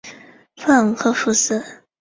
[0.55, 1.83] 布朗克福塞。